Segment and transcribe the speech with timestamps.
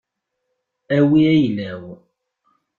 [0.95, 1.83] Awi ayla-w.